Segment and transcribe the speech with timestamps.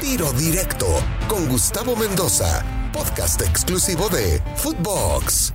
[0.00, 0.86] Tiro Directo
[1.28, 5.52] con Gustavo Mendoza, podcast exclusivo de Footbox.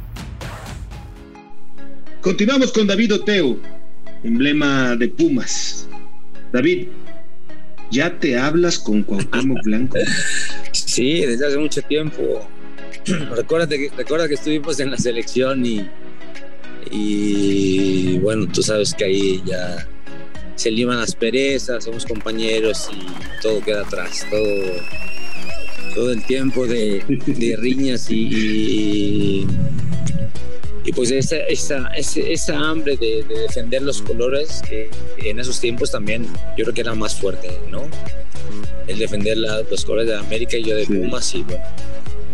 [2.22, 3.58] Continuamos con David Oteo,
[4.24, 5.88] emblema de Pumas.
[6.54, 6.90] David,
[7.90, 9.98] ¿ya te hablas con Cuauhtémoc Blanco?
[10.72, 12.48] Sí, desde hace mucho tiempo.
[13.36, 15.90] Recuérdate que, recuerda que estuvimos en la selección y,
[16.92, 19.88] y bueno, tú sabes que ahí ya
[20.56, 24.64] se liman las perezas, somos compañeros y todo queda atrás, todo,
[25.94, 27.04] todo el tiempo de,
[27.60, 29.46] riñas y,
[30.84, 36.26] y, pues esa, esa, esa hambre de, defender los colores que en esos tiempos también
[36.58, 37.84] yo creo que era más fuerte, ¿no?
[38.88, 41.64] El defender los colores de América y yo de Pumas y bueno,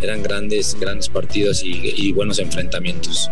[0.01, 3.29] eran grandes, grandes partidos y buenos enfrentamientos.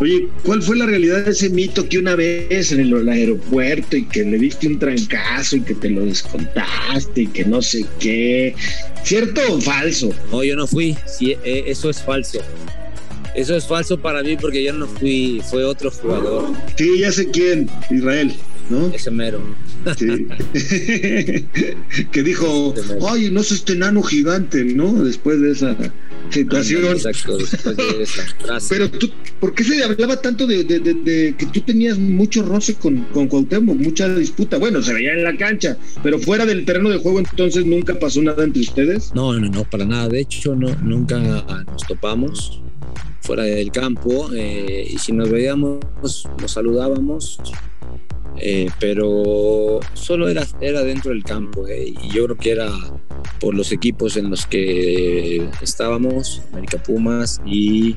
[0.00, 4.04] Oye, ¿cuál fue la realidad de ese mito que una vez en el, aeropuerto y
[4.04, 8.54] que le diste un trancazo y que te lo descontaste y que no sé qué?
[9.04, 10.10] ¿Cierto o falso?
[10.30, 10.96] No, yo no fui.
[11.06, 12.40] Sí, eh, eso es falso.
[13.34, 16.50] Eso es falso para mí porque yo no fui, fue otro jugador.
[16.76, 18.32] Sí, ya sé quién, Israel,
[18.70, 18.88] ¿no?
[18.88, 19.40] Ese mero.
[19.96, 20.26] Sí.
[22.12, 22.74] que dijo,
[23.08, 25.04] ay, no es este enano gigante, ¿no?
[25.04, 25.76] Después de esa
[26.30, 26.84] situación.
[26.84, 28.66] Exacto, después de esa frase.
[28.70, 33.28] Pero tú, ¿por qué se hablaba tanto de, que tú tenías mucho roce con, con
[33.28, 34.58] Cuauhtémoc, mucha disputa?
[34.58, 38.22] Bueno, se veía en la cancha, pero fuera del terreno de juego entonces nunca pasó
[38.22, 39.12] nada entre ustedes.
[39.14, 40.08] No, no, no, para nada.
[40.08, 42.60] De hecho, no, nunca nos topamos
[43.20, 47.38] fuera del campo eh, y si nos veíamos nos saludábamos
[48.38, 52.70] eh, pero solo era, era dentro del campo eh, y yo creo que era
[53.40, 57.96] por los equipos en los que estábamos, América Pumas y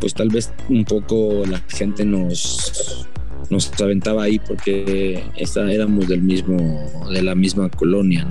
[0.00, 3.06] pues tal vez un poco la gente nos
[3.48, 5.22] nos aventaba ahí porque
[5.70, 8.26] éramos del mismo de la misma colonia,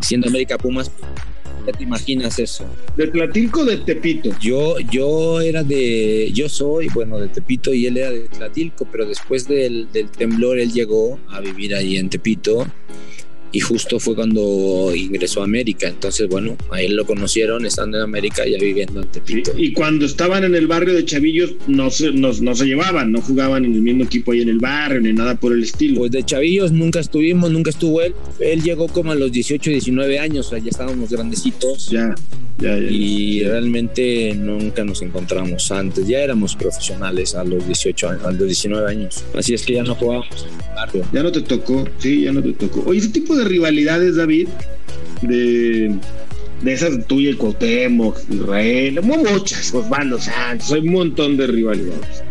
[0.00, 0.90] Siendo América Pumas
[1.72, 2.66] te imaginas eso?
[2.96, 4.30] ¿De Tlatilco de Tepito?
[4.40, 9.06] Yo, yo era de, yo soy, bueno, de Tepito y él era de Tlatilco, pero
[9.06, 12.66] después del, del temblor él llegó a vivir ahí en Tepito
[13.54, 15.86] y justo fue cuando ingresó a América.
[15.86, 19.52] Entonces, bueno, a él lo conocieron estando en América ya viviendo en Tepito.
[19.56, 23.20] Y, cuando estaban en el barrio de Chavillos no se, no, no, se llevaban, no
[23.20, 25.98] jugaban en el mismo equipo ahí en el barrio, ni nada por el estilo.
[25.98, 28.12] Pues de Chavillos nunca estuvimos, nunca estuvo él.
[28.40, 31.90] Él llegó como a los 18, 19 años, o sea, ya estábamos grandecitos.
[31.90, 32.12] Ya,
[32.58, 32.90] ya, ya.
[32.90, 36.06] Y realmente nunca nos encontramos antes.
[36.06, 39.24] Ya éramos profesionales a los 18 años, a los 19 años.
[39.34, 41.04] Así es que ya no jugábamos en el barrio.
[41.12, 42.84] Ya no te tocó, sí, ya no te tocó.
[42.86, 44.48] Oye, ese tipo de rivalidades, David,
[45.22, 45.94] de,
[46.62, 52.22] de esas tuya y Cuauhtémoc, Israel, muchas, Osvaldo Santos, hay un montón de rivalidades.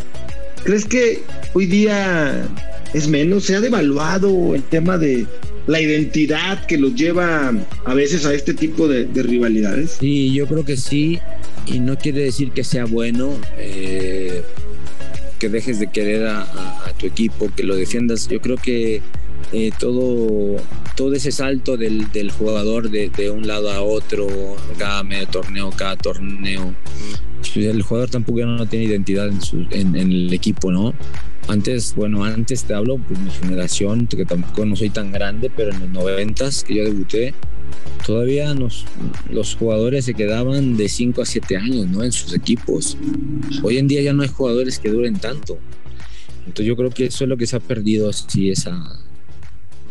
[0.64, 1.22] ¿Crees que
[1.54, 2.48] hoy día
[2.94, 3.44] es menos?
[3.44, 5.28] ¿Se ha devaluado el tema de
[5.68, 7.54] la identidad que los lleva
[7.86, 9.98] a veces a este tipo de, rivalidades?
[10.00, 11.20] Sí, yo creo que sí,
[11.66, 13.38] y no quiere decir que sea bueno.
[13.58, 14.44] Eh,
[15.44, 18.30] que dejes de querer a, tu equipo, que lo defiendas.
[18.30, 19.02] Yo creo que
[19.52, 20.58] eh, todo,
[20.96, 24.28] todo ese salto del, jugador de, un lado a otro,
[24.78, 26.74] cada medio torneo, cada torneo.
[27.56, 29.30] El jugador tampoco ya no tiene identidad
[29.72, 30.94] en, el equipo, ¿no?
[31.48, 35.72] Antes, bueno, antes te hablo, pues mi generación, que tampoco no soy tan grande, pero
[35.72, 37.34] en los noventas que yo debuté,
[38.06, 42.04] todavía los jugadores se quedaban de 5 a 7 años, ¿no?
[42.04, 42.98] En sus equipos.
[43.62, 45.60] Hoy en día ya no hay jugadores que duren tanto.
[46.46, 49.00] Entonces yo creo que eso es lo que se ha perdido, sí, esa,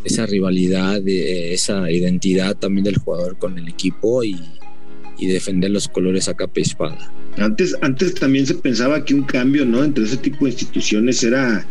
[0.04, 4.36] esa rivalidad, esa identidad también del jugador con el equipo y,
[5.20, 7.12] defender los colores a capa y espada.
[7.36, 9.84] Antes, antes también se pensaba que un cambio ¿no?
[9.84, 11.64] entre ese tipo de instituciones era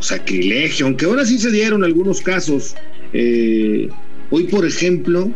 [0.00, 2.74] sacrilegio, aunque ahora sí se dieron algunos casos.
[3.14, 3.88] Eh,
[4.28, 5.32] hoy, por ejemplo,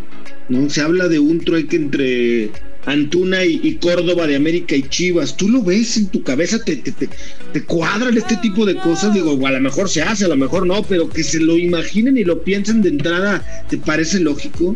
[0.51, 0.69] ¿no?
[0.69, 2.51] se habla de un trueque entre
[2.85, 6.93] Antuna y, Córdoba de América y Chivas, tú lo ves en tu cabeza, te, te,
[6.93, 10.67] te, cuadran este tipo de cosas, digo, a lo mejor se hace, a lo mejor
[10.67, 14.75] no, pero que se lo imaginen y lo piensen de entrada, ¿te parece lógico?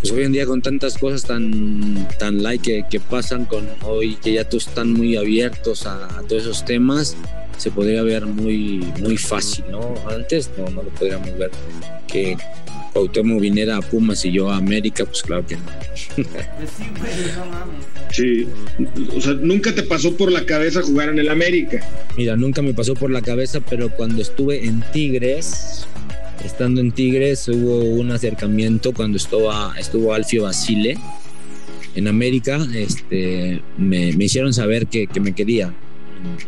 [0.00, 4.32] Pues hoy en día con tantas cosas tan, tan like que, pasan con hoy, que
[4.32, 7.16] ya todos están muy abiertos a, a, todos esos temas,
[7.58, 9.94] se podría ver muy, muy fácil, ¿no?
[10.08, 11.50] Antes no, no lo podríamos ver.
[12.08, 12.36] Que
[12.92, 15.62] Cuauhtémoc viniera a Pumas y yo a América, pues claro que no.
[18.10, 18.46] Sí,
[19.16, 21.80] o sea, nunca te pasó por la cabeza jugar en el América.
[22.16, 25.86] Mira, nunca me pasó por la cabeza, pero cuando estuve en Tigres,
[26.44, 30.98] estando en Tigres, hubo un acercamiento cuando estuvo, estuvo Alfio Basile
[31.94, 35.72] en América, este, me, hicieron saber que, me quería.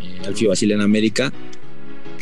[0.02, 1.32] Eh, Alfio Basile en América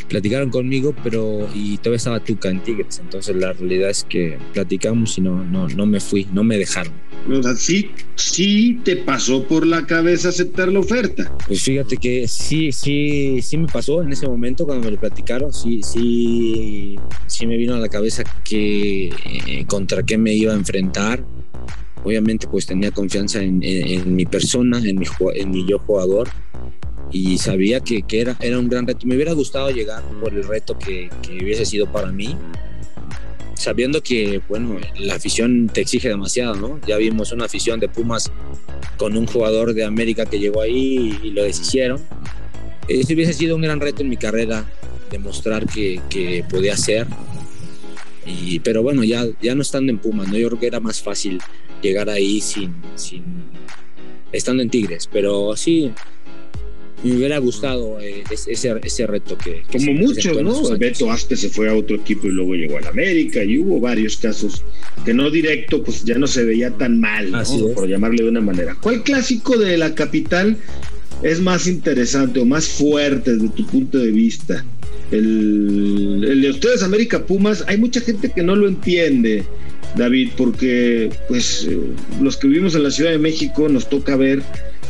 [0.09, 3.00] platicaron conmigo, pero y todavía estaba Tuca en Tigres.
[3.00, 6.93] Entonces la realidad es que platicamos y no, no, no me fui, no me dejaron.
[7.31, 11.33] O sea, sí, sí te pasó por la cabeza aceptar la oferta.
[11.47, 15.53] Pues fíjate que sí, sí, sí me pasó en ese momento cuando me lo platicaron,
[15.53, 16.97] sí, sí,
[17.27, 21.25] sí me vino a la cabeza que eh, contra qué me iba a enfrentar.
[22.05, 25.06] Obviamente pues tenía confianza en, en, en mi persona, en mi,
[25.37, 26.29] en mi yo jugador
[27.12, 29.06] y sabía que, que, era, era un gran reto.
[29.06, 32.37] Me hubiera gustado llegar por el reto que, que, hubiese sido para mí,
[33.55, 36.81] sabiendo que, bueno, la afición te exige demasiado, ¿no?
[36.87, 38.32] Ya vimos una afición de Pumas
[38.97, 42.00] con un jugador de América que llegó ahí y, lo deshicieron.
[42.88, 44.65] Ese hubiese sido un gran reto en mi carrera,
[45.11, 47.06] demostrar que, que podía ser.
[48.26, 50.38] Y, pero bueno, ya, ya no estando en Pumas, ¿no?
[50.38, 51.41] Yo creo que era más fácil
[51.82, 53.25] llegar ahí sin, sin
[54.32, 55.93] estando en Tigres, pero sí,
[57.11, 59.63] me hubiera gustado eh, ese, ese, reto que...
[59.71, 60.77] Como muchos, ¿no?
[60.79, 64.17] Beto Aspe se fue a otro equipo y luego llegó al América y hubo varios
[64.17, 64.63] casos
[65.05, 67.43] que no directo, pues ya no se veía tan mal, ¿no?
[67.75, 68.77] por llamarle de una manera.
[68.81, 70.57] ¿Cuál clásico de la capital
[71.23, 74.65] es más interesante o más fuerte desde tu punto de vista?
[75.11, 79.45] El, el de ustedes, América Pumas, hay mucha gente que no lo entiende.
[79.97, 81.79] David, porque pues eh,
[82.21, 84.43] los que vivimos en la Ciudad de México nos toca ver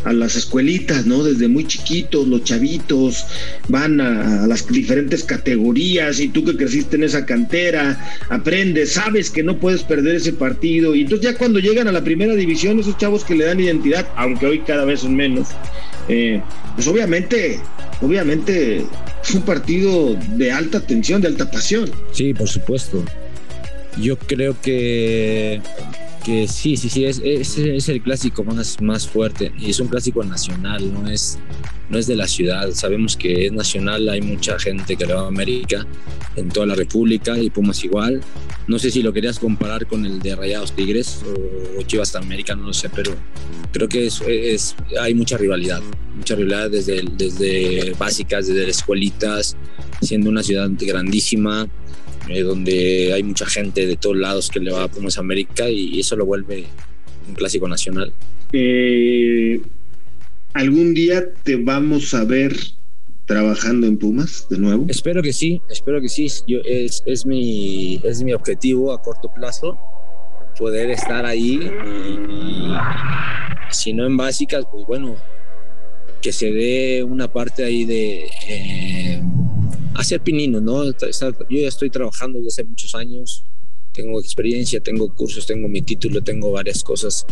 [0.05, 1.23] a las escuelitas, ¿no?
[1.23, 3.25] Desde muy chiquitos, los chavitos
[3.69, 9.43] van a, las diferentes categorías y tú que creciste en esa cantera, aprendes, sabes que
[9.43, 12.97] no puedes perder ese partido y entonces ya cuando llegan a la primera división, esos
[12.99, 15.49] chavos que le dan identidad, aunque hoy cada vez son menos,
[16.09, 16.41] eh,
[16.75, 17.61] pues obviamente,
[18.01, 18.85] obviamente
[19.23, 21.91] es un partido de alta tensión, de alta pasión.
[22.13, 23.05] Sí, por supuesto.
[24.01, 25.61] Yo creo que
[26.23, 30.23] que sí, sí, sí, es, es, el clásico más, más fuerte y es un clásico
[30.25, 31.39] nacional, no es,
[31.89, 32.71] no es de la ciudad.
[32.73, 35.87] Sabemos que es nacional, hay mucha gente que le va a América
[36.37, 38.21] en toda la República y Pumas igual.
[38.69, 42.55] No sé si lo querías comparar con el de Rayados Tigres o, o Chivas América,
[42.55, 43.15] no lo sé, pero
[43.73, 45.83] creo que es, es, hay mucha rivalidad,
[46.17, 49.57] mucha rivalidad desde, desde básicas, desde escuelitas,
[50.01, 51.69] siendo una ciudad grandísima
[52.33, 56.01] eh, donde hay mucha gente de todos lados que le va a Pumas América y
[56.01, 56.67] eso lo vuelve
[57.29, 58.13] un clásico nacional.
[58.53, 59.61] Eh,
[60.55, 62.55] ¿Algún día te vamos a ver
[63.27, 64.87] trabajando en Pumas de nuevo?
[64.89, 66.29] Espero que sí, espero que sí.
[66.47, 69.79] Yo, es, es, mi, es mi objetivo a corto plazo
[70.59, 72.75] poder estar ahí y, y
[73.71, 75.17] si no en básicas, pues bueno,
[76.21, 79.23] que se dé una parte ahí de eh,
[79.95, 80.85] hacer pinino, ¿no?
[80.85, 80.93] Yo
[81.49, 83.45] ya estoy trabajando desde hace muchos años,
[83.93, 87.27] tengo experiencia, tengo cursos, tengo mi título, tengo varias cosas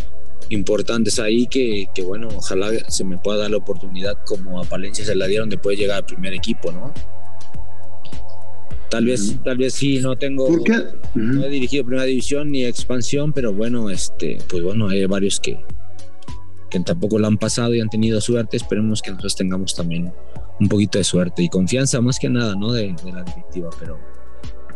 [0.51, 5.05] importantes ahí que, que, bueno, ojalá se me pueda dar la oportunidad como a Palencia
[5.05, 6.93] se la dieron de poder llegar al primer equipo, ¿no?
[8.91, 9.43] Tal vez, uh -huh.
[9.45, 10.73] tal vez sí, no tengo, ¿Por qué?
[10.73, 11.35] Uh -huh.
[11.35, 15.65] no he dirigido primera división ni expansión, pero bueno, este, pues bueno, hay varios que,
[16.69, 20.13] que tampoco lo han pasado y han tenido suerte, esperemos que nosotros tengamos también
[20.61, 22.73] un poquito de suerte y confianza más que nada, ¿no?
[22.73, 23.99] De, de la directiva, pero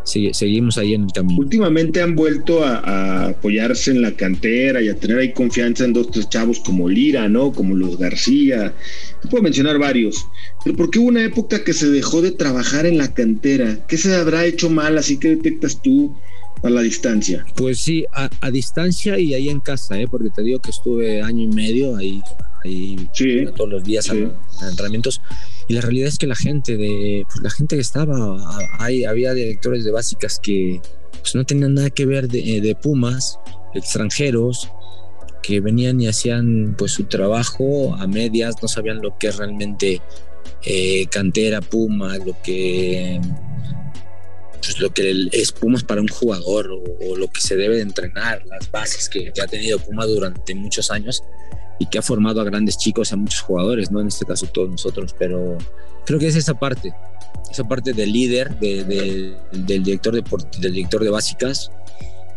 [0.05, 1.39] sí, seguimos ahí en el camino.
[1.39, 5.93] Últimamente han vuelto a, a, apoyarse en la cantera y a tener ahí confianza en
[5.93, 7.53] dos, tres chavos como Lira, ¿no?
[7.53, 8.75] Como los García,
[9.23, 10.27] te puedo mencionar varios,
[10.65, 13.85] pero ¿por qué hubo una época que se dejó de trabajar en la cantera?
[13.87, 14.97] ¿Qué se habrá hecho mal?
[14.99, 16.17] Así que detectas tú
[16.63, 17.45] a la distancia.
[17.57, 20.09] Pues sí, a, a, distancia y ahí en casa, ¿eh?
[20.11, 22.21] porque te digo que estuve año y medio ahí,
[22.65, 24.27] ahí sí, todos los días sí.
[24.67, 25.21] entrenamientos.
[25.69, 28.37] Y la realidad es que la gente de, pues la gente que estaba,
[28.79, 30.81] ahí había directores de básicas que
[31.21, 33.39] pues no tenían nada que ver de, de Pumas,
[33.75, 34.71] extranjeros,
[35.43, 40.01] que venían y hacían pues su trabajo a medias, no sabían lo que es realmente
[40.63, 43.21] eh, cantera, Puma, lo que
[44.53, 47.83] pues, lo que es Pumas para un jugador o, o, lo que se debe de
[47.83, 51.23] entrenar, las bases que, que, ha tenido Pumas durante muchos años
[51.79, 54.01] y que ha formado a grandes chicos, a muchos jugadores, ¿no?
[54.01, 55.59] En este caso todos nosotros, pero
[56.05, 56.93] creo que es esa parte,
[57.51, 60.23] esa parte del líder, de, de, del, director de,
[60.61, 61.71] del director de básicas,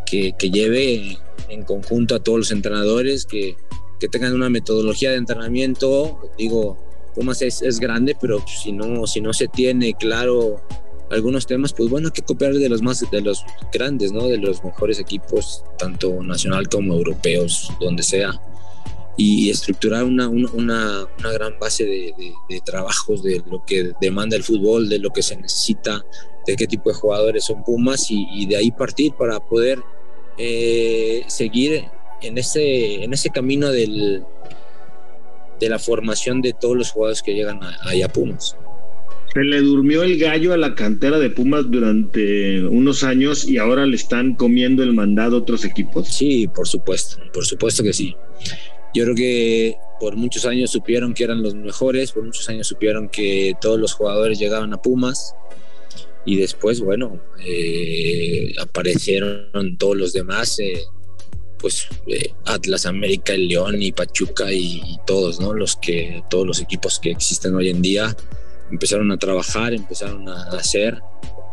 [0.05, 1.17] que, que, lleve
[1.49, 3.55] en conjunto a todos los entrenadores, que,
[3.99, 6.77] que tengan una metodología de entrenamiento, digo,
[7.13, 10.61] Pumas es, es grande, pero si no, si no se tiene claro
[11.09, 14.27] algunos temas, pues bueno, hay que copiar de los más, de los grandes, ¿no?
[14.27, 18.39] De los mejores equipos, tanto nacional como europeos, donde sea.
[19.17, 24.35] Y estructurar una, una, una gran base de, de, de, trabajos de lo que demanda
[24.35, 26.05] el fútbol, de lo que se necesita,
[26.45, 29.79] de qué tipo de jugadores son Pumas y, y de ahí partir para poder
[30.37, 31.85] eh, seguir
[32.21, 34.23] en ese, en ese camino del,
[35.59, 38.55] de la formación de todos los jugadores que llegan ahí a Pumas.
[39.33, 43.85] Se le durmió el gallo a la cantera de Pumas durante unos años y ahora
[43.85, 46.07] le están comiendo el mandado a otros equipos.
[46.07, 48.15] Sí, por supuesto, por supuesto que sí.
[48.97, 53.09] Yo creo que por muchos años supieron que eran los mejores, por muchos años supieron
[53.09, 55.35] que todos los jugadores llegaban a Pumas
[56.25, 60.81] y después, bueno, eh, aparecieron todos los demás, eh,
[61.59, 65.53] pues eh, Atlas, América, el León y Pachuca y, y, todos, ¿no?
[65.53, 68.17] Los que, todos los equipos que existen hoy en día
[68.71, 71.03] empezaron a trabajar, empezaron a hacer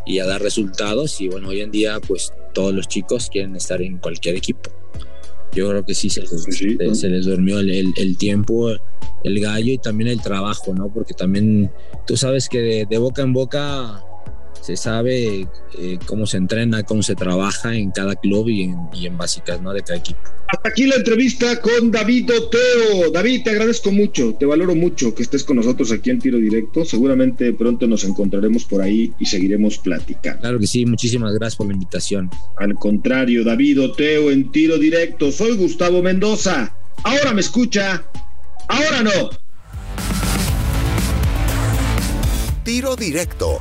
[0.07, 3.83] y a dar resultados y bueno, hoy en día pues todos los chicos quieren estar
[3.83, 4.71] en cualquier equipo.
[5.55, 8.71] Yo creo que sí se les, sí, se, se les durmió el, el, el, tiempo,
[9.23, 10.89] el gallo y también el trabajo, ¿no?
[10.89, 11.71] Porque también
[12.07, 14.05] tú sabes que de, de boca en boca
[14.65, 15.47] se sabe
[15.79, 19.61] eh, cómo se entrena, cómo se trabaja en cada club y en, y en, básicas
[19.61, 19.75] ¿no?
[19.75, 20.21] de cada equipo.
[20.49, 23.11] Hasta aquí la entrevista con David Oteo.
[23.13, 26.83] David, te agradezco mucho, te valoro mucho que estés con nosotros aquí en Tiro Directo.
[26.87, 30.41] Seguramente pronto nos encontraremos por ahí y seguiremos platicando.
[30.41, 32.31] Claro que sí, muchísimas gracias por la invitación.
[32.57, 35.31] Al contrario, David Oteo en Tiro Directo.
[35.31, 36.75] Soy Gustavo Mendoza.
[37.03, 38.03] Ahora me escucha,
[38.69, 39.29] ahora no.
[42.65, 43.61] Tiro Directo